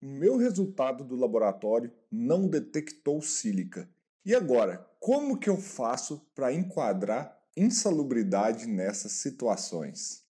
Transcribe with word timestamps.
Meu 0.00 0.36
resultado 0.36 1.02
do 1.02 1.16
laboratório 1.16 1.90
não 2.08 2.46
detectou 2.46 3.20
sílica. 3.20 3.88
E 4.24 4.32
agora, 4.32 4.88
como 5.00 5.36
que 5.36 5.50
eu 5.50 5.56
faço 5.56 6.24
para 6.36 6.52
enquadrar 6.52 7.36
insalubridade 7.56 8.68
nessas 8.68 9.10
situações? 9.10 10.22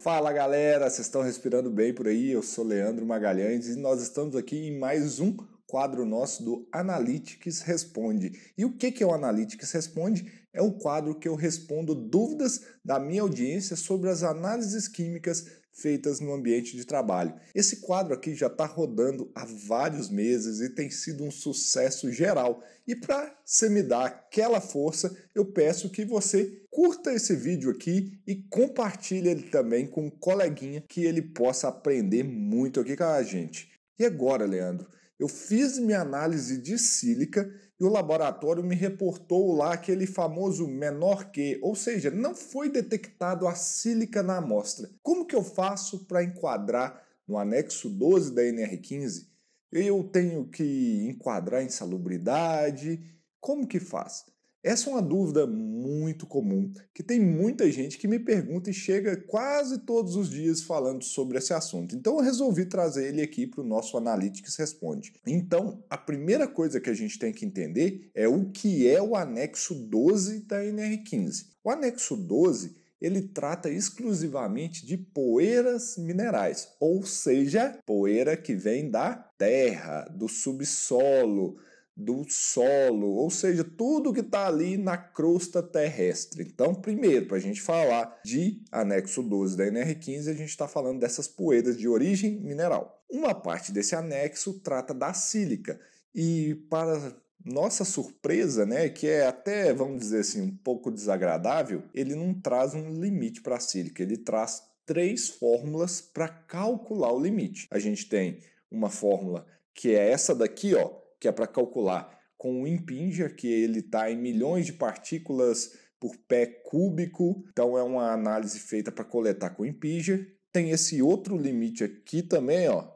Fala 0.00 0.32
galera, 0.32 0.88
vocês 0.88 1.08
estão 1.08 1.22
respirando 1.22 1.72
bem 1.72 1.92
por 1.92 2.06
aí? 2.06 2.30
Eu 2.30 2.42
sou 2.44 2.64
Leandro 2.64 3.04
Magalhães 3.04 3.66
e 3.66 3.74
nós 3.74 4.00
estamos 4.00 4.36
aqui 4.36 4.68
em 4.68 4.78
mais 4.78 5.18
um 5.18 5.36
quadro 5.70 6.04
nosso 6.04 6.42
do 6.42 6.68
Analytics 6.72 7.60
Responde. 7.60 8.32
E 8.58 8.64
o 8.64 8.76
que 8.76 9.02
é 9.02 9.06
o 9.06 9.14
Analytics 9.14 9.70
Responde? 9.70 10.26
É 10.52 10.60
o 10.60 10.72
quadro 10.72 11.14
que 11.14 11.28
eu 11.28 11.36
respondo 11.36 11.94
dúvidas 11.94 12.62
da 12.84 12.98
minha 12.98 13.22
audiência 13.22 13.76
sobre 13.76 14.10
as 14.10 14.24
análises 14.24 14.88
químicas 14.88 15.46
feitas 15.72 16.18
no 16.18 16.34
ambiente 16.34 16.76
de 16.76 16.84
trabalho. 16.84 17.32
Esse 17.54 17.76
quadro 17.76 18.12
aqui 18.12 18.34
já 18.34 18.48
está 18.48 18.66
rodando 18.66 19.30
há 19.32 19.44
vários 19.44 20.10
meses 20.10 20.60
e 20.60 20.74
tem 20.74 20.90
sido 20.90 21.22
um 21.22 21.30
sucesso 21.30 22.10
geral. 22.10 22.64
E 22.84 22.96
para 22.96 23.32
você 23.44 23.68
me 23.68 23.80
dar 23.80 24.06
aquela 24.06 24.60
força, 24.60 25.16
eu 25.32 25.44
peço 25.44 25.88
que 25.90 26.04
você 26.04 26.64
curta 26.68 27.14
esse 27.14 27.36
vídeo 27.36 27.70
aqui 27.70 28.20
e 28.26 28.34
compartilhe 28.50 29.28
ele 29.28 29.44
também 29.44 29.86
com 29.86 30.06
um 30.06 30.10
coleguinha 30.10 30.82
que 30.88 31.04
ele 31.04 31.22
possa 31.22 31.68
aprender 31.68 32.24
muito 32.24 32.80
aqui 32.80 32.96
com 32.96 33.04
a 33.04 33.22
gente. 33.22 33.70
E 33.96 34.04
agora, 34.04 34.44
Leandro? 34.44 34.88
Eu 35.20 35.28
fiz 35.28 35.78
minha 35.78 36.00
análise 36.00 36.56
de 36.56 36.78
sílica 36.78 37.46
e 37.78 37.84
o 37.84 37.90
laboratório 37.90 38.64
me 38.64 38.74
reportou 38.74 39.54
lá 39.54 39.74
aquele 39.74 40.06
famoso 40.06 40.66
menor 40.66 41.30
que, 41.30 41.60
ou 41.62 41.74
seja, 41.74 42.10
não 42.10 42.34
foi 42.34 42.70
detectado 42.70 43.46
a 43.46 43.54
sílica 43.54 44.22
na 44.22 44.38
amostra. 44.38 44.88
Como 45.02 45.26
que 45.26 45.36
eu 45.36 45.44
faço 45.44 46.06
para 46.06 46.24
enquadrar 46.24 47.06
no 47.28 47.36
anexo 47.36 47.90
12 47.90 48.34
da 48.34 48.40
NR15? 48.40 49.26
Eu 49.70 50.02
tenho 50.04 50.48
que 50.48 51.06
enquadrar 51.10 51.62
insalubridade? 51.62 52.98
Como 53.38 53.68
que 53.68 53.78
faz? 53.78 54.24
Essa 54.62 54.90
é 54.90 54.92
uma 54.92 55.00
dúvida 55.00 55.46
muito 55.46 56.26
comum, 56.26 56.70
que 56.92 57.02
tem 57.02 57.18
muita 57.18 57.70
gente 57.72 57.96
que 57.96 58.06
me 58.06 58.18
pergunta 58.18 58.68
e 58.68 58.74
chega 58.74 59.16
quase 59.16 59.78
todos 59.78 60.16
os 60.16 60.28
dias 60.28 60.60
falando 60.60 61.02
sobre 61.02 61.38
esse 61.38 61.54
assunto. 61.54 61.96
Então 61.96 62.18
eu 62.18 62.22
resolvi 62.22 62.66
trazer 62.66 63.08
ele 63.08 63.22
aqui 63.22 63.46
para 63.46 63.62
o 63.62 63.66
nosso 63.66 63.96
Analytics 63.96 64.56
Responde. 64.56 65.14
Então, 65.26 65.82
a 65.88 65.96
primeira 65.96 66.46
coisa 66.46 66.78
que 66.78 66.90
a 66.90 66.94
gente 66.94 67.18
tem 67.18 67.32
que 67.32 67.46
entender 67.46 68.10
é 68.14 68.28
o 68.28 68.50
que 68.50 68.86
é 68.86 69.00
o 69.00 69.16
anexo 69.16 69.74
12 69.74 70.40
da 70.40 70.62
NR15. 70.62 71.46
O 71.64 71.70
anexo 71.70 72.14
12 72.14 72.76
ele 73.00 73.22
trata 73.22 73.70
exclusivamente 73.70 74.84
de 74.84 74.98
poeiras 74.98 75.96
minerais, 75.96 76.68
ou 76.78 77.02
seja, 77.02 77.78
poeira 77.86 78.36
que 78.36 78.54
vem 78.54 78.90
da 78.90 79.14
terra, 79.38 80.02
do 80.14 80.28
subsolo, 80.28 81.56
do 82.00 82.24
solo, 82.28 83.08
ou 83.08 83.30
seja, 83.30 83.62
tudo 83.62 84.12
que 84.12 84.20
está 84.20 84.46
ali 84.46 84.76
na 84.76 84.96
crosta 84.96 85.62
terrestre. 85.62 86.42
Então, 86.42 86.74
primeiro, 86.74 87.26
para 87.26 87.36
a 87.36 87.40
gente 87.40 87.60
falar 87.60 88.18
de 88.24 88.62
anexo 88.72 89.22
12 89.22 89.56
da 89.56 89.66
NR15, 89.66 90.28
a 90.28 90.34
gente 90.34 90.48
está 90.48 90.66
falando 90.66 91.00
dessas 91.00 91.28
poeiras 91.28 91.76
de 91.76 91.88
origem 91.88 92.40
mineral. 92.40 93.04
Uma 93.10 93.34
parte 93.34 93.72
desse 93.72 93.94
anexo 93.94 94.60
trata 94.60 94.94
da 94.94 95.12
sílica, 95.12 95.78
e 96.14 96.54
para 96.68 97.14
nossa 97.44 97.84
surpresa, 97.84 98.66
né, 98.66 98.88
que 98.88 99.06
é 99.06 99.26
até, 99.26 99.72
vamos 99.72 100.00
dizer 100.00 100.20
assim, 100.20 100.42
um 100.42 100.56
pouco 100.56 100.90
desagradável, 100.90 101.82
ele 101.94 102.14
não 102.14 102.34
traz 102.34 102.74
um 102.74 102.92
limite 102.92 103.40
para 103.40 103.56
a 103.56 103.60
sílica, 103.60 104.02
ele 104.02 104.16
traz 104.16 104.62
três 104.84 105.28
fórmulas 105.28 106.00
para 106.00 106.28
calcular 106.28 107.12
o 107.12 107.20
limite. 107.20 107.66
A 107.70 107.78
gente 107.78 108.08
tem 108.08 108.38
uma 108.70 108.90
fórmula 108.90 109.46
que 109.72 109.94
é 109.94 110.10
essa 110.10 110.34
daqui, 110.34 110.74
ó, 110.74 110.99
que 111.20 111.28
é 111.28 111.32
para 111.32 111.46
calcular 111.46 112.18
com 112.36 112.62
o 112.62 112.66
Impinger, 112.66 113.36
que 113.36 113.46
ele 113.46 113.80
está 113.80 114.10
em 114.10 114.16
milhões 114.16 114.64
de 114.64 114.72
partículas 114.72 115.78
por 116.00 116.16
pé 116.16 116.46
cúbico, 116.46 117.44
então 117.50 117.76
é 117.76 117.82
uma 117.82 118.10
análise 118.10 118.58
feita 118.58 118.90
para 118.90 119.04
coletar 119.04 119.50
com 119.50 119.62
o 119.62 119.66
Impinger. 119.66 120.38
Tem 120.50 120.70
esse 120.70 121.02
outro 121.02 121.36
limite 121.36 121.84
aqui 121.84 122.22
também, 122.22 122.66
ó, 122.68 122.90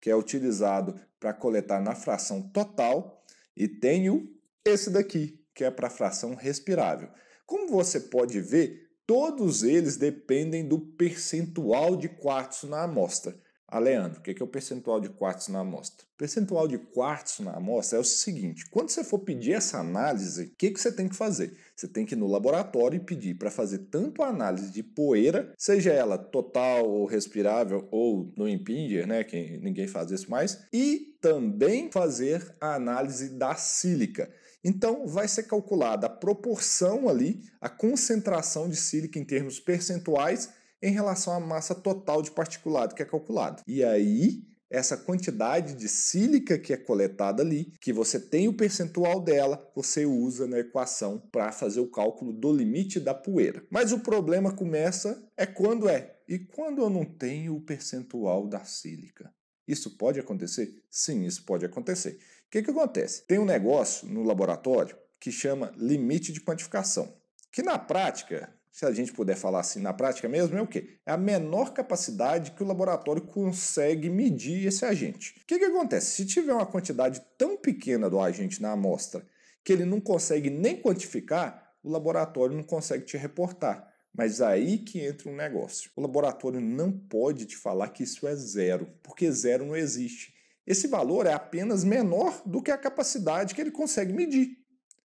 que 0.00 0.10
é 0.10 0.16
utilizado 0.16 1.00
para 1.20 1.32
coletar 1.32 1.80
na 1.80 1.94
fração 1.94 2.42
total, 2.50 3.24
e 3.56 3.68
tem 3.68 4.10
o 4.10 4.28
esse 4.64 4.90
daqui, 4.90 5.40
que 5.54 5.64
é 5.64 5.70
para 5.70 5.86
a 5.86 5.90
fração 5.90 6.34
respirável. 6.34 7.08
Como 7.46 7.68
você 7.68 8.00
pode 8.00 8.40
ver, 8.40 8.90
todos 9.06 9.62
eles 9.62 9.96
dependem 9.96 10.66
do 10.66 10.78
percentual 10.78 11.96
de 11.96 12.08
quartzo 12.08 12.68
na 12.68 12.82
amostra. 12.82 13.40
Ah, 13.70 13.78
Leandro, 13.78 14.18
o 14.18 14.22
que 14.22 14.40
é 14.40 14.44
o 14.44 14.48
percentual 14.48 14.98
de 14.98 15.10
quartzo 15.10 15.52
na 15.52 15.60
amostra? 15.60 16.06
O 16.14 16.16
percentual 16.16 16.66
de 16.66 16.78
quartzo 16.78 17.42
na 17.42 17.52
amostra 17.52 17.98
é 17.98 18.00
o 18.00 18.04
seguinte: 18.04 18.64
quando 18.70 18.88
você 18.88 19.04
for 19.04 19.18
pedir 19.18 19.52
essa 19.52 19.78
análise, 19.78 20.44
o 20.44 20.56
que, 20.56 20.70
que 20.70 20.80
você 20.80 20.90
tem 20.90 21.06
que 21.06 21.14
fazer? 21.14 21.54
Você 21.76 21.86
tem 21.86 22.06
que 22.06 22.14
ir 22.14 22.16
no 22.16 22.26
laboratório 22.26 22.96
e 22.96 23.04
pedir 23.04 23.34
para 23.34 23.50
fazer 23.50 23.80
tanto 23.90 24.22
a 24.22 24.28
análise 24.28 24.70
de 24.70 24.82
poeira, 24.82 25.52
seja 25.58 25.92
ela 25.92 26.16
total 26.16 26.88
ou 26.88 27.04
respirável, 27.04 27.86
ou 27.90 28.32
no 28.38 28.48
Impinger, 28.48 29.06
né? 29.06 29.22
Que 29.22 29.58
ninguém 29.58 29.86
faz 29.86 30.10
isso 30.10 30.30
mais, 30.30 30.64
e 30.72 31.18
também 31.20 31.92
fazer 31.92 32.56
a 32.58 32.74
análise 32.74 33.36
da 33.36 33.54
sílica. 33.54 34.32
Então, 34.64 35.06
vai 35.06 35.28
ser 35.28 35.42
calculada 35.44 36.06
a 36.06 36.10
proporção 36.10 37.06
ali, 37.06 37.42
a 37.60 37.68
concentração 37.68 38.68
de 38.68 38.76
sílica 38.76 39.18
em 39.18 39.24
termos 39.24 39.60
percentuais 39.60 40.48
em 40.82 40.92
relação 40.92 41.32
à 41.32 41.40
massa 41.40 41.74
total 41.74 42.22
de 42.22 42.30
particulado 42.30 42.94
que 42.94 43.02
é 43.02 43.06
calculado. 43.06 43.62
E 43.66 43.82
aí, 43.84 44.42
essa 44.70 44.96
quantidade 44.96 45.74
de 45.74 45.88
sílica 45.88 46.58
que 46.58 46.72
é 46.72 46.76
coletada 46.76 47.42
ali, 47.42 47.72
que 47.80 47.92
você 47.92 48.20
tem 48.20 48.48
o 48.48 48.56
percentual 48.56 49.20
dela, 49.20 49.70
você 49.74 50.04
usa 50.04 50.46
na 50.46 50.58
equação 50.58 51.18
para 51.32 51.50
fazer 51.52 51.80
o 51.80 51.90
cálculo 51.90 52.32
do 52.32 52.52
limite 52.52 53.00
da 53.00 53.14
poeira. 53.14 53.64
Mas 53.70 53.92
o 53.92 54.00
problema 54.00 54.52
começa 54.52 55.26
é 55.36 55.46
quando 55.46 55.88
é. 55.88 56.16
E 56.28 56.38
quando 56.38 56.82
eu 56.82 56.90
não 56.90 57.04
tenho 57.04 57.56
o 57.56 57.60
percentual 57.62 58.46
da 58.46 58.62
sílica? 58.64 59.32
Isso 59.66 59.96
pode 59.96 60.20
acontecer? 60.20 60.82
Sim, 60.90 61.24
isso 61.24 61.44
pode 61.44 61.64
acontecer. 61.64 62.18
O 62.46 62.50
que, 62.50 62.62
que 62.62 62.70
acontece? 62.70 63.26
Tem 63.26 63.38
um 63.38 63.44
negócio 63.44 64.06
no 64.08 64.22
laboratório 64.22 64.96
que 65.20 65.32
chama 65.32 65.72
limite 65.76 66.32
de 66.32 66.40
quantificação, 66.40 67.16
que 67.50 67.62
na 67.62 67.78
prática 67.78 68.54
se 68.70 68.86
a 68.86 68.92
gente 68.92 69.12
puder 69.12 69.36
falar 69.36 69.60
assim 69.60 69.80
na 69.80 69.92
prática 69.92 70.28
mesmo, 70.28 70.56
é 70.56 70.62
o 70.62 70.66
quê? 70.66 70.98
É 71.04 71.12
a 71.12 71.16
menor 71.16 71.72
capacidade 71.72 72.52
que 72.52 72.62
o 72.62 72.66
laboratório 72.66 73.22
consegue 73.22 74.08
medir 74.08 74.66
esse 74.66 74.84
agente. 74.84 75.34
O 75.42 75.46
que, 75.46 75.58
que 75.58 75.64
acontece? 75.64 76.12
Se 76.12 76.26
tiver 76.26 76.52
uma 76.52 76.66
quantidade 76.66 77.20
tão 77.36 77.56
pequena 77.56 78.08
do 78.08 78.20
agente 78.20 78.62
na 78.62 78.72
amostra 78.72 79.26
que 79.64 79.72
ele 79.72 79.84
não 79.84 80.00
consegue 80.00 80.48
nem 80.48 80.80
quantificar, 80.80 81.74
o 81.82 81.90
laboratório 81.90 82.56
não 82.56 82.62
consegue 82.62 83.04
te 83.04 83.16
reportar. 83.16 83.86
Mas 84.14 84.40
aí 84.40 84.78
que 84.78 85.00
entra 85.00 85.30
um 85.30 85.36
negócio. 85.36 85.90
O 85.94 86.00
laboratório 86.00 86.60
não 86.60 86.90
pode 86.90 87.46
te 87.46 87.56
falar 87.56 87.88
que 87.88 88.02
isso 88.02 88.26
é 88.26 88.34
zero, 88.34 88.88
porque 89.02 89.30
zero 89.30 89.64
não 89.64 89.76
existe. 89.76 90.34
Esse 90.66 90.86
valor 90.86 91.26
é 91.26 91.32
apenas 91.32 91.84
menor 91.84 92.42
do 92.44 92.62
que 92.62 92.70
a 92.70 92.78
capacidade 92.78 93.54
que 93.54 93.60
ele 93.60 93.70
consegue 93.70 94.12
medir. 94.12 94.58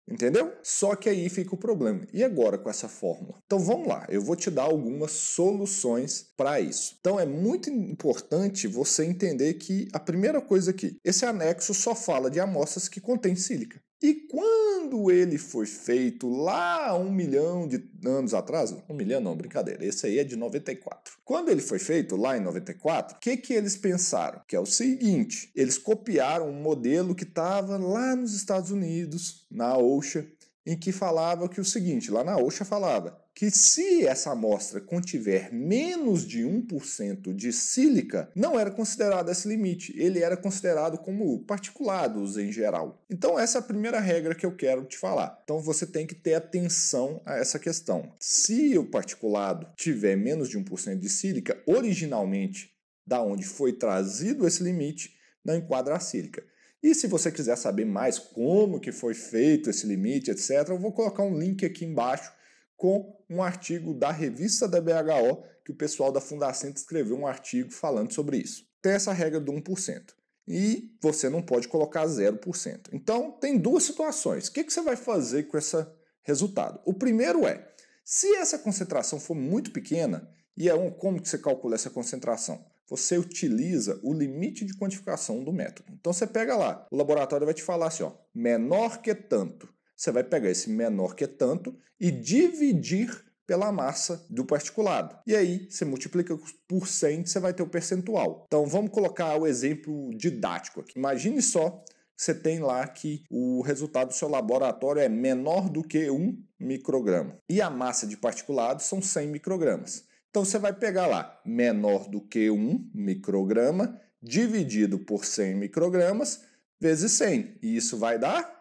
Entendeu? 0.08 0.54
Só 0.64 0.96
que 0.96 1.08
aí 1.08 1.30
fica 1.30 1.56
o 1.56 1.58
problema. 1.58 2.06
E 2.12 2.24
agora 2.24 2.58
com 2.58 2.70
essa 2.70 2.90
fórmula? 2.90 3.40
Então 3.46 3.60
vamos 3.60 3.88
lá, 3.88 4.06
eu 4.10 4.22
vou 4.22 4.36
te 4.36 4.50
dar 4.50 4.64
algumas 4.64 5.12
soluções 5.12 6.26
para 6.36 6.60
isso. 6.60 6.98
Então 7.00 7.20
é 7.20 7.26
muito 7.26 7.70
importante 7.70 8.68
você 8.68 9.06
entender 9.06 9.54
que 9.56 9.88
a 9.94 10.00
primeira 10.00 10.42
coisa 10.42 10.72
aqui, 10.72 10.98
esse 11.04 11.26
anexo 11.26 11.74
só 11.74 11.96
fala 11.96 12.30
de 12.30 12.40
amostras 12.40 12.90
que 12.90 13.00
contêm 13.00 13.36
sílica. 13.36 13.82
E 14.02 14.16
quando 14.16 15.12
ele 15.12 15.38
foi 15.38 15.68
feito 15.68 16.28
lá 16.28 16.98
um 16.98 17.12
milhão 17.12 17.68
de 17.68 17.88
anos 18.04 18.34
atrás, 18.34 18.76
um 18.90 18.96
milhão 18.96 19.22
não, 19.22 19.36
brincadeira, 19.36 19.86
esse 19.86 20.08
aí 20.08 20.18
é 20.18 20.24
de 20.24 20.36
94. 20.36 21.14
Quando 21.24 21.50
ele 21.50 21.62
foi 21.62 21.78
feito 21.78 22.16
lá 22.16 22.36
em 22.36 22.42
94, 22.42 23.16
o 23.16 23.20
que, 23.20 23.38
que 23.38 23.54
eles 23.54 23.78
pensaram? 23.78 24.42
Que 24.48 24.56
é 24.56 24.60
o 24.60 24.66
seguinte, 24.66 25.52
eles 25.56 25.78
copiaram 25.78 26.50
um 26.50 26.62
modelo 26.64 27.14
que 27.14 27.24
estava 27.24 27.78
lá 27.78 28.16
nos 28.16 28.34
Estados 28.34 28.72
Unidos, 28.72 29.46
na 29.52 29.78
OSHA, 29.78 30.26
em 30.66 30.76
que 30.76 30.92
falava 30.92 31.48
que 31.48 31.62
o 31.62 31.66
seguinte, 31.66 32.10
lá 32.10 32.24
na 32.24 32.38
OSHA 32.38 32.66
falava 32.66 33.22
que 33.42 33.50
se 33.50 34.06
essa 34.06 34.34
amostra 34.34 34.80
contiver 34.80 35.52
menos 35.52 36.28
de 36.28 36.44
1% 36.44 37.34
de 37.34 37.52
sílica, 37.52 38.30
não 38.36 38.60
era 38.60 38.70
considerado 38.70 39.32
esse 39.32 39.48
limite, 39.48 40.00
ele 40.00 40.20
era 40.20 40.38
considerado 40.38 41.00
como 41.00 41.40
particulados 41.40 42.38
em 42.38 42.52
geral. 42.52 43.04
Então 43.10 43.40
essa 43.40 43.58
é 43.58 43.60
a 43.60 43.64
primeira 43.64 44.00
regra 44.00 44.36
que 44.36 44.46
eu 44.46 44.56
quero 44.56 44.86
te 44.86 44.96
falar. 44.96 45.42
Então 45.44 45.60
você 45.60 45.88
tem 45.88 46.06
que 46.06 46.14
ter 46.14 46.36
atenção 46.36 47.20
a 47.26 47.36
essa 47.36 47.58
questão. 47.58 48.14
Se 48.20 48.78
o 48.78 48.86
particulado 48.86 49.68
tiver 49.76 50.16
menos 50.16 50.48
de 50.48 50.60
1% 50.60 51.00
de 51.00 51.10
sílica, 51.10 51.60
originalmente 51.66 52.70
da 53.08 53.24
onde 53.24 53.44
foi 53.44 53.74
trazido 53.74 54.46
esse 54.46 54.62
limite, 54.62 55.16
não 55.44 55.56
enquadra 55.56 55.96
a 55.96 56.00
sílica. 56.00 56.44
E 56.84 56.94
se 56.94 57.08
você 57.08 57.32
quiser 57.32 57.58
saber 57.58 57.86
mais 57.86 58.20
como 58.20 58.80
que 58.80 58.92
foi 58.92 59.16
feito 59.16 59.72
esse 59.72 59.88
limite, 59.88 60.30
etc., 60.30 60.70
eu 60.70 60.78
vou 60.78 60.92
colocar 60.92 61.24
um 61.24 61.36
link 61.36 61.66
aqui 61.66 61.86
embaixo 61.86 62.40
com 62.82 63.16
um 63.30 63.44
artigo 63.44 63.94
da 63.94 64.12
revista 64.12 64.68
da 64.68 64.82
BHO 64.82 65.44
que 65.64 65.72
o 65.72 65.76
pessoal 65.76 66.12
da 66.12 66.20
Fundacenta 66.20 66.80
escreveu 66.80 67.16
um 67.16 67.28
artigo 67.28 67.72
falando 67.72 68.12
sobre 68.12 68.38
isso. 68.38 68.66
Tem 68.82 68.94
essa 68.94 69.14
regra 69.14 69.40
do 69.40 69.52
1%. 69.52 70.02
E 70.48 70.92
você 71.00 71.30
não 71.30 71.44
pode 71.44 71.68
colocar 71.68 72.08
0%. 72.08 72.90
Então, 72.92 73.34
tem 73.34 73.60
duas 73.60 73.84
situações. 73.84 74.48
O 74.48 74.52
que, 74.52 74.64
que 74.64 74.74
você 74.74 74.82
vai 74.82 74.96
fazer 74.96 75.44
com 75.44 75.60
esse 75.60 75.78
resultado? 76.24 76.82
O 76.84 76.92
primeiro 76.92 77.46
é, 77.46 77.72
se 78.04 78.36
essa 78.38 78.58
concentração 78.58 79.20
for 79.20 79.36
muito 79.36 79.70
pequena, 79.70 80.28
e 80.58 80.68
é 80.68 80.74
um, 80.74 80.90
como 80.90 81.22
que 81.22 81.30
você 81.30 81.38
calcula 81.38 81.76
essa 81.76 81.92
concentração? 81.92 82.66
Você 82.90 83.16
utiliza 83.16 84.00
o 84.02 84.12
limite 84.12 84.66
de 84.66 84.76
quantificação 84.76 85.44
do 85.44 85.54
método. 85.54 85.94
Então 85.94 86.12
você 86.12 86.26
pega 86.26 86.58
lá, 86.58 86.88
o 86.90 86.98
laboratório 86.98 87.46
vai 87.46 87.54
te 87.54 87.62
falar 87.62 87.90
assim, 87.90 88.02
ó, 88.02 88.14
menor 88.34 89.04
que 89.04 89.14
tanto. 89.14 89.72
Você 90.02 90.12
vai 90.12 90.24
pegar 90.24 90.50
esse 90.50 90.68
menor 90.68 91.14
que 91.14 91.28
tanto 91.28 91.78
e 92.00 92.10
dividir 92.10 93.24
pela 93.46 93.72
massa 93.72 94.26
do 94.32 94.44
particulado. 94.44 95.16
E 95.28 95.36
aí 95.36 95.68
você 95.70 95.86
multiplica 95.86 96.36
por 96.68 96.88
100, 96.88 97.28
você 97.28 97.40
vai 97.40 97.54
ter 97.54 97.62
o 97.62 97.70
percentual. 97.70 98.46
Então 98.48 98.66
vamos 98.66 98.90
colocar 98.90 99.36
o 99.36 99.46
exemplo 99.46 100.10
didático 100.18 100.80
aqui. 100.80 100.98
Imagine 100.98 101.40
só 101.40 101.84
você 102.18 102.34
tem 102.34 102.58
lá 102.58 102.88
que 102.88 103.24
o 103.30 103.62
resultado 103.62 104.08
do 104.08 104.16
seu 104.16 104.28
laboratório 104.28 105.04
é 105.04 105.08
menor 105.08 105.70
do 105.70 105.84
que 105.84 106.10
1 106.10 106.36
micrograma. 106.60 107.38
E 107.48 107.62
a 107.62 107.70
massa 107.70 108.08
de 108.08 108.18
particulado 108.18 108.82
são 108.82 109.04
100 109.04 109.28
microgramas. 109.28 110.04
Então 110.32 110.44
você 110.44 110.58
vai 110.58 110.74
pegar 110.74 111.06
lá 111.06 111.40
menor 111.46 112.10
do 112.10 112.22
que 112.22 112.50
1 112.50 112.90
micrograma 112.92 114.02
dividido 114.20 114.98
por 114.98 115.26
100 115.26 115.58
microgramas 115.58 116.42
vezes 116.80 117.12
100. 117.12 117.60
E 117.62 117.76
isso 117.76 118.00
vai 118.00 118.18
dar 118.18 118.61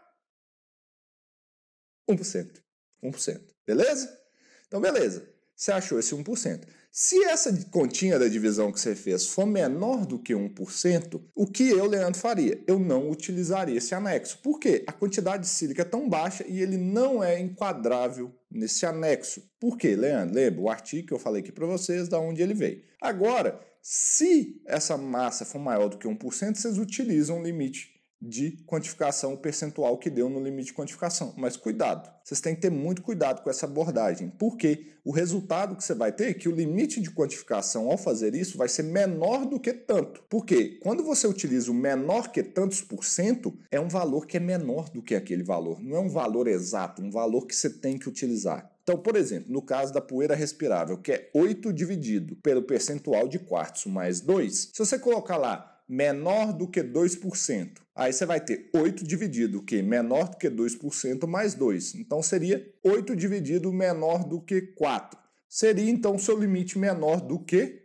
1%. 2.14 2.60
1%. 3.02 3.40
Beleza? 3.66 4.20
Então, 4.66 4.80
beleza. 4.80 5.28
Você 5.54 5.72
achou 5.72 5.98
esse 5.98 6.14
1%. 6.14 6.66
Se 6.92 7.22
essa 7.24 7.52
continha 7.70 8.18
da 8.18 8.26
divisão 8.26 8.72
que 8.72 8.80
você 8.80 8.96
fez 8.96 9.26
for 9.26 9.46
menor 9.46 10.04
do 10.04 10.18
que 10.18 10.32
1%, 10.34 11.22
o 11.34 11.46
que 11.46 11.70
eu, 11.70 11.86
Leandro, 11.86 12.18
faria? 12.18 12.64
Eu 12.66 12.78
não 12.78 13.10
utilizaria 13.10 13.76
esse 13.76 13.94
anexo. 13.94 14.38
Por 14.42 14.58
quê? 14.58 14.82
A 14.88 14.92
quantidade 14.92 15.44
de 15.44 15.48
sílica 15.48 15.82
é 15.82 15.84
tão 15.84 16.08
baixa 16.08 16.44
e 16.48 16.60
ele 16.60 16.76
não 16.76 17.22
é 17.22 17.38
enquadrável 17.38 18.34
nesse 18.50 18.84
anexo. 18.86 19.42
Por 19.60 19.78
quê, 19.78 19.94
Leandro? 19.94 20.34
Lembra 20.34 20.60
o 20.62 20.68
artigo 20.68 21.08
que 21.08 21.14
eu 21.14 21.18
falei 21.18 21.42
aqui 21.42 21.52
para 21.52 21.66
vocês, 21.66 22.08
da 22.08 22.18
onde 22.18 22.42
ele 22.42 22.54
veio. 22.54 22.82
Agora, 23.00 23.60
se 23.80 24.60
essa 24.66 24.96
massa 24.96 25.44
for 25.44 25.58
maior 25.58 25.88
do 25.88 25.98
que 25.98 26.08
1%, 26.08 26.56
vocês 26.56 26.76
utilizam 26.76 27.38
o 27.38 27.42
limite 27.42 28.00
de 28.20 28.62
quantificação 28.67 29.37
percentual 29.37 29.96
que 29.99 30.11
deu 30.11 30.28
no 30.28 30.43
limite 30.43 30.67
de 30.67 30.75
quantificação. 30.75 31.32
Mas 31.37 31.56
cuidado, 31.56 32.11
vocês 32.22 32.40
têm 32.40 32.55
que 32.55 32.61
ter 32.61 32.70
muito 32.70 33.02
cuidado 33.02 33.43
com 33.43 33.49
essa 33.49 33.67
abordagem, 33.67 34.31
porque 34.38 34.87
o 35.05 35.11
resultado 35.11 35.75
que 35.75 35.82
você 35.82 35.94
vai 35.94 36.12
ter 36.12 36.31
é 36.31 36.34
que 36.34 36.49
o 36.49 36.55
limite 36.55 37.00
de 37.00 37.11
quantificação 37.11 37.90
ao 37.90 37.96
fazer 37.96 38.34
isso 38.34 38.58
vai 38.58 38.69
ser 38.69 38.82
menor 38.82 39.46
do 39.46 39.58
que 39.58 39.72
tanto. 39.72 40.22
Porque 40.28 40.78
quando 40.82 41.02
você 41.02 41.26
utiliza 41.26 41.70
o 41.70 41.75
menor 41.75 42.31
que 42.31 42.43
tantos 42.43 42.82
por 42.82 43.05
cento, 43.05 43.56
é 43.70 43.81
um 43.81 43.88
valor 43.88 44.26
que 44.26 44.37
é 44.37 44.40
menor 44.40 44.90
do 44.90 45.02
que 45.02 45.14
aquele 45.14 45.43
valor. 45.43 45.81
Não 45.82 45.96
é 45.96 46.00
um 46.00 46.11
valor 46.11 46.46
exato, 46.46 47.02
um 47.02 47.11
valor 47.11 47.46
que 47.46 47.56
você 47.56 47.70
tem 47.70 47.99
que 47.99 48.08
utilizar. 48.08 48.70
Então, 48.82 48.99
por 48.99 49.14
exemplo, 49.14 49.52
no 49.52 49.62
caso 49.62 49.93
da 49.93 50.00
poeira 50.00 50.34
respirável, 50.34 50.99
que 50.99 51.12
é 51.12 51.31
8 51.32 51.73
dividido 51.73 52.34
pelo 52.37 52.62
percentual 52.62 53.28
de 53.28 53.38
quartzo 53.38 53.88
mais 53.88 54.20
2, 54.20 54.70
se 54.73 54.78
você 54.78 54.99
colocar 54.99 55.37
lá 55.37 55.69
menor 55.90 56.52
do 56.52 56.69
que 56.69 56.84
2%. 56.84 57.81
Aí 57.96 58.12
você 58.12 58.25
vai 58.25 58.40
ter 58.40 58.70
8 58.72 59.02
dividido 59.02 59.60
que 59.60 59.82
menor 59.82 60.28
do 60.28 60.37
que 60.37 60.48
2% 60.48 61.26
mais 61.26 61.54
2. 61.54 61.96
Então 61.96 62.22
seria 62.22 62.64
8 62.84 63.16
dividido 63.16 63.72
menor 63.72 64.22
do 64.22 64.40
que 64.40 64.62
4. 64.62 65.19
Seria 65.48 65.90
então 65.90 66.16
seu 66.16 66.38
limite 66.38 66.78
menor 66.78 67.20
do 67.20 67.40
que 67.40 67.82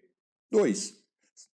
2. 0.52 0.94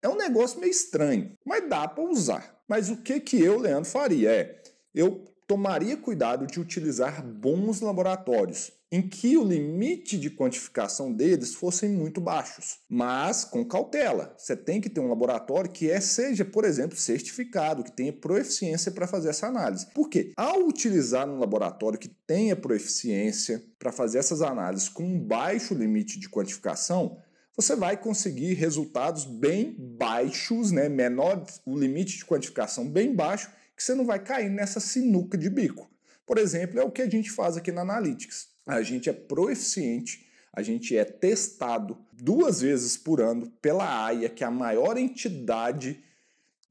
É 0.01 0.09
um 0.09 0.17
negócio 0.17 0.61
meio 0.61 0.71
estranho, 0.71 1.37
mas 1.45 1.69
dá 1.69 1.89
para 1.89 2.05
usar. 2.05 2.63
Mas 2.69 2.91
o 2.91 3.03
que, 3.03 3.19
que 3.19 3.43
eu, 3.43 3.59
Leandro, 3.59 3.91
faria? 3.91 4.31
É, 4.31 4.63
eu 4.95 5.25
tomaria 5.47 5.97
cuidado 5.97 6.47
de 6.47 6.61
utilizar 6.61 7.25
bons 7.25 7.81
laboratórios 7.81 8.73
em 8.91 9.03
que 9.03 9.37
o 9.37 9.45
limite 9.45 10.17
de 10.17 10.31
quantificação 10.31 11.13
deles 11.13 11.55
fossem 11.55 11.91
muito 11.91 12.21
baixos, 12.21 12.79
mas 12.89 13.45
com 13.45 13.65
cautela. 13.65 14.35
Você 14.39 14.57
tem 14.57 14.81
que 14.81 14.89
ter 14.89 15.01
um 15.01 15.09
laboratório 15.09 15.71
que 15.71 15.91
é, 15.91 16.01
seja, 16.01 16.45
por 16.45 16.65
exemplo, 16.65 16.97
certificado, 16.97 17.83
que 17.83 17.91
tenha 17.91 18.13
proeficiência 18.13 18.93
para 18.93 19.07
fazer 19.07 19.31
essa 19.31 19.49
análise. 19.49 19.87
Por 19.93 20.09
quê? 20.09 20.33
Ao 20.37 20.61
utilizar 20.61 21.29
um 21.29 21.39
laboratório 21.39 21.99
que 21.99 22.09
tenha 22.09 22.55
proeficiência 22.55 23.63
para 23.79 23.91
fazer 23.91 24.19
essas 24.19 24.41
análises 24.41 24.89
com 24.89 25.03
um 25.03 25.19
baixo 25.19 25.75
limite 25.75 26.21
de 26.21 26.29
quantificação, 26.29 27.19
você 27.57 27.75
vai 27.75 27.97
conseguir 27.97 28.55
resultados 28.55 29.25
bem 29.25 29.75
baixos, 29.79 30.71
né? 30.71 30.89
menor 30.89 31.45
o 31.65 31.77
limite 31.77 32.19
de 32.19 32.25
quantificação 32.25 32.89
bem 32.89 33.15
baixo, 33.15 33.51
que 33.77 33.83
você 33.83 33.95
não 33.95 34.07
vai 34.07 34.19
cair 34.19 34.51
nessa 34.51 34.81
sinuca 34.81 35.37
de 35.37 35.51
bico. 35.51 35.91
Por 36.25 36.39
exemplo, 36.39 36.81
é 36.81 36.83
o 36.83 36.91
que 36.91 37.03
a 37.03 37.09
gente 37.09 37.31
faz 37.31 37.57
aqui 37.57 37.71
na 37.71 37.83
Analytics 37.83 38.57
a 38.67 38.83
gente 38.83 39.09
é 39.09 39.13
proeficiente, 39.13 40.27
a 40.53 40.61
gente 40.61 40.97
é 40.97 41.05
testado 41.05 41.97
duas 42.13 42.61
vezes 42.61 42.97
por 42.97 43.21
ano 43.21 43.51
pela 43.63 44.07
AIA, 44.07 44.29
que 44.29 44.43
é 44.43 44.47
a 44.47 44.51
maior 44.51 44.97
entidade 44.97 46.03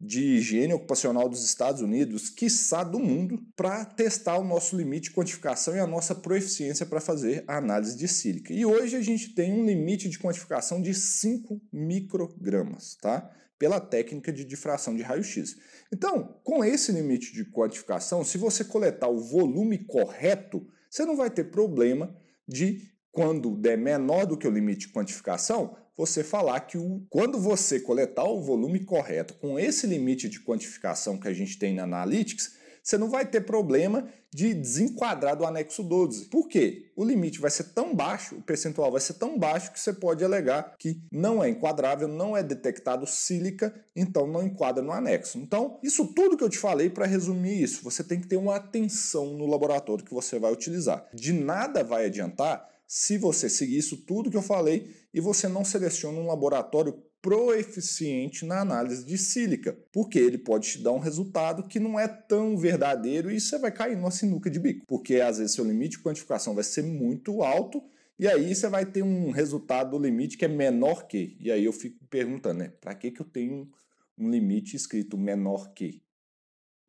de 0.05 0.21
higiene 0.35 0.73
ocupacional 0.73 1.27
dos 1.27 1.43
Estados 1.43 1.81
Unidos, 1.81 2.29
quiçá 2.29 2.83
do 2.83 2.99
mundo, 2.99 3.41
para 3.55 3.83
testar 3.83 4.37
o 4.37 4.43
nosso 4.43 4.77
limite 4.77 5.09
de 5.09 5.15
quantificação 5.15 5.75
e 5.75 5.79
a 5.79 5.87
nossa 5.87 6.13
proeficiência 6.13 6.85
para 6.85 7.01
fazer 7.01 7.43
a 7.47 7.57
análise 7.57 7.97
de 7.97 8.07
sílica. 8.07 8.53
E 8.53 8.65
hoje 8.65 8.95
a 8.95 9.01
gente 9.01 9.33
tem 9.33 9.51
um 9.51 9.65
limite 9.65 10.07
de 10.07 10.19
quantificação 10.19 10.81
de 10.81 10.93
5 10.93 11.59
microgramas, 11.73 12.95
tá? 13.01 13.31
Pela 13.57 13.79
técnica 13.79 14.31
de 14.31 14.45
difração 14.45 14.95
de 14.95 15.01
raio-x. 15.01 15.55
Então, 15.91 16.39
com 16.43 16.63
esse 16.63 16.91
limite 16.91 17.33
de 17.33 17.45
quantificação, 17.45 18.23
se 18.23 18.37
você 18.37 18.63
coletar 18.63 19.07
o 19.07 19.19
volume 19.19 19.85
correto, 19.85 20.67
você 20.89 21.05
não 21.05 21.15
vai 21.15 21.29
ter 21.29 21.45
problema 21.45 22.15
de, 22.47 22.91
quando 23.11 23.55
der 23.57 23.77
menor 23.77 24.25
do 24.25 24.37
que 24.37 24.47
o 24.47 24.51
limite 24.51 24.87
de 24.87 24.93
quantificação, 24.93 25.75
você 25.97 26.23
falar 26.23 26.59
que 26.61 26.77
o, 26.77 27.05
quando 27.09 27.39
você 27.39 27.79
coletar 27.79 28.25
o 28.25 28.41
volume 28.41 28.81
correto 28.83 29.33
com 29.35 29.59
esse 29.59 29.87
limite 29.87 30.27
de 30.27 30.41
quantificação 30.41 31.17
que 31.17 31.27
a 31.27 31.33
gente 31.33 31.57
tem 31.57 31.73
na 31.73 31.83
Analytics, 31.83 32.55
você 32.85 32.99
não 32.99 33.09
vai 33.09 33.25
ter 33.25 33.41
problema 33.41 34.07
de 34.31 34.53
desenquadrar 34.53 35.35
do 35.35 35.43
anexo 35.43 35.81
12. 35.81 36.25
Por 36.25 36.47
quê? 36.47 36.91
O 36.95 37.03
limite 37.03 37.39
vai 37.39 37.49
ser 37.49 37.63
tão 37.73 37.95
baixo, 37.95 38.35
o 38.35 38.41
percentual 38.43 38.91
vai 38.91 39.01
ser 39.01 39.13
tão 39.13 39.39
baixo 39.39 39.71
que 39.71 39.79
você 39.79 39.91
pode 39.91 40.23
alegar 40.23 40.75
que 40.77 41.01
não 41.11 41.43
é 41.43 41.49
enquadrável, 41.49 42.07
não 42.07 42.37
é 42.37 42.43
detectado 42.43 43.07
sílica, 43.07 43.73
então 43.95 44.27
não 44.27 44.43
enquadra 44.43 44.83
no 44.83 44.91
anexo. 44.91 45.39
Então, 45.39 45.79
isso 45.81 46.13
tudo 46.13 46.37
que 46.37 46.43
eu 46.43 46.49
te 46.49 46.59
falei 46.59 46.89
para 46.89 47.07
resumir 47.07 47.63
isso, 47.63 47.83
você 47.83 48.03
tem 48.03 48.19
que 48.19 48.27
ter 48.27 48.37
uma 48.37 48.57
atenção 48.57 49.33
no 49.33 49.47
laboratório 49.47 50.05
que 50.05 50.13
você 50.13 50.37
vai 50.37 50.51
utilizar. 50.51 51.07
De 51.11 51.33
nada 51.33 51.83
vai 51.83 52.05
adiantar 52.05 52.69
se 52.87 53.17
você 53.17 53.49
seguir 53.49 53.77
isso 53.77 53.97
tudo 54.05 54.29
que 54.29 54.37
eu 54.37 54.41
falei 54.41 54.95
e 55.13 55.19
você 55.19 55.47
não 55.47 55.65
seleciona 55.65 56.19
um 56.19 56.27
laboratório 56.27 57.03
proeficiente 57.21 58.45
na 58.45 58.61
análise 58.61 59.03
de 59.03 59.17
sílica, 59.17 59.75
porque 59.91 60.19
ele 60.19 60.37
pode 60.37 60.73
te 60.73 60.83
dar 60.83 60.91
um 60.91 60.99
resultado 60.99 61.67
que 61.67 61.79
não 61.79 61.99
é 61.99 62.07
tão 62.07 62.55
verdadeiro 62.55 63.31
e 63.31 63.41
você 63.41 63.57
vai 63.57 63.71
cair 63.71 63.95
numa 63.95 64.11
sinuca 64.11 64.49
de 64.49 64.59
bico, 64.59 64.85
porque 64.85 65.15
às 65.15 65.39
vezes 65.39 65.55
seu 65.55 65.65
limite 65.65 65.97
de 65.97 66.03
quantificação 66.03 66.53
vai 66.53 66.63
ser 66.63 66.83
muito 66.83 67.41
alto 67.41 67.81
e 68.17 68.27
aí 68.27 68.55
você 68.55 68.69
vai 68.69 68.85
ter 68.85 69.03
um 69.03 69.31
resultado 69.31 69.91
do 69.91 69.99
limite 69.99 70.37
que 70.37 70.45
é 70.45 70.47
menor 70.47 71.05
que. 71.07 71.35
E 71.39 71.51
aí 71.51 71.65
eu 71.65 71.73
fico 71.73 72.05
perguntando, 72.05 72.59
né? 72.59 72.69
Para 72.79 72.95
que, 72.95 73.11
que 73.11 73.21
eu 73.21 73.25
tenho 73.25 73.69
um 74.17 74.29
limite 74.29 74.75
escrito 74.75 75.17
menor 75.17 75.73
que? 75.73 76.01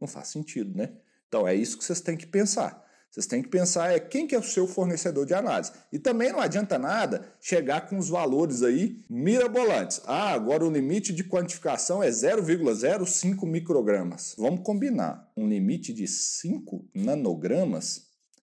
Não 0.00 0.07
faz 0.07 0.29
sentido, 0.29 0.76
né? 0.76 0.93
Então 1.26 1.47
é 1.47 1.55
isso 1.55 1.76
que 1.76 1.85
vocês 1.85 2.00
têm 2.00 2.17
que 2.17 2.26
pensar. 2.26 2.86
Vocês 3.16 3.26
têm 3.26 3.40
que 3.40 3.49
pensar 3.49 3.90
é 3.90 3.99
quem 3.99 4.26
que 4.26 4.35
é 4.35 4.38
o 4.38 4.42
seu 4.42 4.66
fornecedor 4.66 5.25
de 5.25 5.32
análise. 5.32 5.73
E 5.90 5.99
também 5.99 6.30
não 6.30 6.38
adianta 6.38 6.78
nada 6.78 7.32
chegar 7.40 7.88
com 7.88 7.96
os 7.96 8.11
valores 8.11 8.62
aí 8.62 9.02
mirabolantes. 9.08 10.02
Ah, 10.04 10.35
agora 10.35 10.66
o 10.66 10.70
limite 10.70 11.14
de 11.14 11.25
quantificação 11.25 12.02
é 12.02 12.11
0,05 12.11 13.46
microgramas. 13.46 14.35
Vamos 14.37 14.61
combinar. 14.62 15.32
Um 15.35 15.49
limite 15.49 15.94
de 15.94 16.06
5 16.06 16.90
nanogramas 16.94 18.02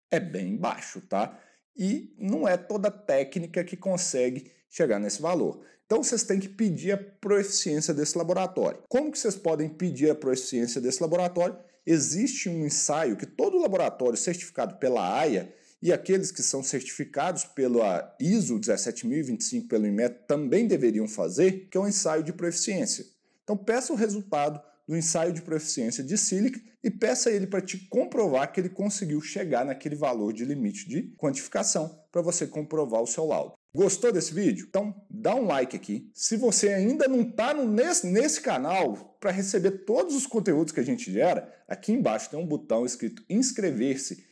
é 0.09 0.19
bem 0.19 0.57
baixo, 0.57 1.01
tá? 1.01 1.39
E 1.77 2.15
não 2.17 2.47
é 2.47 2.57
toda 2.57 2.89
técnica 2.89 3.63
que 3.63 3.77
consegue 3.77 4.51
chegar 4.71 4.97
nesse 4.99 5.21
valor. 5.21 5.63
Então 5.85 6.01
vocês 6.01 6.23
têm 6.23 6.39
que 6.39 6.49
pedir 6.49 6.93
a 6.93 6.97
proeficiência 6.97 7.93
desse 7.93 8.17
laboratório. 8.17 8.81
Como 8.89 9.11
que 9.11 9.19
vocês 9.19 9.35
podem 9.35 9.69
pedir 9.69 10.09
a 10.09 10.15
proeficiência 10.15 10.81
desse 10.81 10.99
laboratório? 10.99 11.55
Existe 11.85 12.49
um 12.49 12.65
ensaio 12.65 13.17
que 13.17 13.25
todo 13.25 13.59
laboratório 13.59 14.17
certificado 14.17 14.75
pela 14.77 15.19
AIA 15.19 15.53
e 15.81 15.91
aqueles 15.91 16.31
que 16.31 16.41
são 16.41 16.63
certificados 16.63 17.43
pela 17.43 18.15
ISO 18.19 18.57
17025 18.57 19.67
pelo 19.67 19.85
INMET 19.85 20.25
também 20.27 20.65
deveriam 20.65 21.07
fazer, 21.07 21.67
que 21.69 21.77
é 21.77 21.81
um 21.81 21.87
ensaio 21.87 22.23
de 22.23 22.31
proeficiência. 22.31 23.05
Então 23.43 23.57
peça 23.57 23.91
o 23.91 23.95
resultado 23.97 24.61
do 24.87 24.95
ensaio 24.95 25.33
de 25.33 25.41
proeficiência 25.41 26.03
de 26.03 26.17
sílica 26.17 26.59
e 26.83 26.89
peça 26.89 27.31
ele 27.31 27.47
para 27.47 27.61
te 27.61 27.77
comprovar 27.89 28.51
que 28.51 28.59
ele 28.59 28.69
conseguiu 28.69 29.21
chegar 29.21 29.65
naquele 29.65 29.95
valor 29.95 30.33
de 30.33 30.45
limite 30.45 30.87
de 30.87 31.13
quantificação 31.17 31.99
para 32.11 32.21
você 32.21 32.47
comprovar 32.47 33.01
o 33.01 33.07
seu 33.07 33.25
laudo. 33.25 33.53
Gostou 33.75 34.11
desse 34.11 34.33
vídeo? 34.33 34.67
Então 34.69 34.93
dá 35.09 35.33
um 35.33 35.47
like 35.47 35.75
aqui. 35.75 36.09
Se 36.13 36.37
você 36.37 36.69
ainda 36.69 37.07
não 37.07 37.21
está 37.21 37.53
nesse, 37.53 38.05
nesse 38.05 38.39
canal 38.39 39.17
para 39.19 39.31
receber 39.31 39.83
todos 39.83 40.15
os 40.15 40.27
conteúdos 40.27 40.71
que 40.71 40.79
a 40.79 40.85
gente 40.85 41.11
gera, 41.11 41.51
aqui 41.67 41.91
embaixo 41.91 42.29
tem 42.29 42.39
um 42.39 42.45
botão 42.45 42.85
escrito 42.85 43.23
inscrever-se 43.27 44.23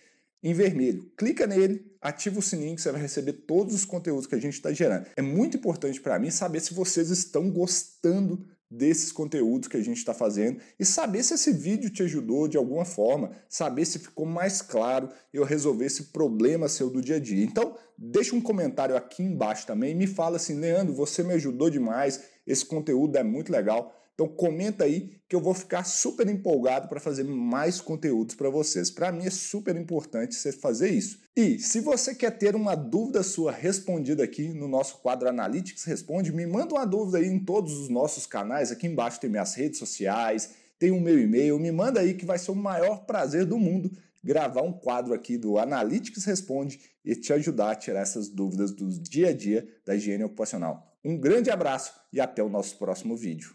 em 0.43 0.53
vermelho. 0.53 1.12
Clica 1.17 1.48
nele, 1.48 1.91
ativa 2.00 2.39
o 2.39 2.41
sininho 2.41 2.75
que 2.75 2.81
você 2.81 2.91
vai 2.91 3.01
receber 3.01 3.33
todos 3.33 3.74
os 3.74 3.86
conteúdos 3.86 4.27
que 4.27 4.36
a 4.36 4.39
gente 4.39 4.53
está 4.53 4.71
gerando. 4.71 5.07
É 5.15 5.21
muito 5.21 5.57
importante 5.57 6.00
para 6.00 6.19
mim 6.19 6.29
saber 6.29 6.60
se 6.60 6.74
vocês 6.74 7.10
estão 7.10 7.50
gostando 7.50 8.45
desses 8.72 9.12
conteúdos 9.12 9.68
que 9.68 9.75
a 9.75 9.84
gente 9.84 9.98
está 9.98 10.13
fazendo 10.13 10.62
e 10.80 10.86
saber 10.86 11.22
se 11.24 11.34
esse 11.34 11.51
vídeo 11.51 11.90
te 11.90 12.04
ajudou 12.04 12.48
de 12.48 12.56
alguma 12.56 12.86
forma, 12.86 13.32
saber 13.50 13.84
se 13.84 14.00
ficou 14.00 14.25
mais 14.25 14.62
claro 14.62 15.10
eu 15.34 15.44
resolver 15.44 15.86
esse 15.86 16.06
problema 16.06 16.70
seu 16.70 16.90
do 16.90 17.01
dia 17.01 17.18
a 17.18 17.20
dia. 17.20 17.44
Então, 17.44 17.75
deixa 17.98 18.34
um 18.34 18.40
comentário 18.40 18.96
aqui 18.96 19.22
embaixo 19.22 19.68
também 19.68 19.94
me 19.94 20.08
fala 20.08 20.38
assim, 20.38 20.58
Leandro, 20.58 20.94
você 20.94 21.22
me 21.22 21.34
ajudou 21.34 21.70
demais, 21.70 22.24
esse 22.48 22.66
conteúdo 22.66 23.18
é 23.18 23.24
muito 23.24 23.51
legal. 23.51 23.94
Então 24.22 24.36
comenta 24.36 24.84
aí 24.84 25.10
que 25.28 25.36
eu 25.36 25.42
vou 25.42 25.56
ficar 25.56 25.84
super 25.84 26.30
empolgado 26.30 26.88
para 26.88 27.00
fazer 27.00 27.24
mais 27.24 27.82
conteúdos 27.82 28.36
para 28.36 28.51
vocês. 28.51 28.92
Para 28.92 29.12
mim 29.12 29.25
é 29.25 29.32
super 29.32 29.75
importante 29.75 30.36
você 30.36 30.51
fazer 30.51 30.92
isso. 30.92 31.18
E 31.36 31.58
se 31.58 31.80
você 31.80 32.13
quer 32.13 32.38
ter 32.38 32.56
uma 32.56 32.75
dúvida 32.75 33.24
sua 33.24 33.51
respondida 33.51 34.24
aqui 34.24 34.50
no 34.50 34.68
nosso 34.68 35.00
quadro 35.00 35.28
Analytics 35.28 35.86
Responde, 35.86 36.32
me 36.32 36.46
manda 36.46 36.75
uma 36.75 36.86
dúvida 36.86 37.18
aí 37.18 37.25
em 37.25 37.40
todos 37.40 37.74
os 37.80 37.90
nossos 37.90 38.28
canais. 38.28 38.72
Aqui 38.72 38.86
embaixo 38.86 39.20
tem 39.20 39.28
minhas 39.28 39.56
redes 39.56 39.80
sociais, 39.80 40.51
tem 40.78 40.92
o 40.92 41.01
meu 41.01 41.20
e-mail. 41.20 41.58
Me 41.58 41.72
manda 41.72 42.00
aí 42.00 42.13
que 42.13 42.25
vai 42.25 42.38
ser 42.38 42.51
o 42.51 42.56
maior 42.56 43.06
prazer 43.08 43.44
do 43.44 43.58
mundo 43.58 43.92
gravar 44.24 44.62
um 44.62 44.72
quadro 44.72 45.16
aqui 45.16 45.36
do 45.36 45.58
Analytics 45.58 46.25
Responde 46.25 46.80
e 47.04 47.16
te 47.16 47.34
ajudar 47.34 47.72
a 47.72 47.75
tirar 47.75 48.01
essas 48.01 48.30
dúvidas 48.30 48.70
do 48.70 48.88
dia 48.88 49.30
a 49.30 49.34
dia 49.34 49.68
da 49.84 49.96
higiene 49.96 50.24
ocupacional. 50.24 50.96
Um 51.04 51.18
grande 51.18 51.50
abraço 51.50 51.92
e 52.13 52.22
até 52.22 52.44
o 52.44 52.50
nosso 52.50 52.78
próximo 52.78 53.18
vídeo. 53.18 53.50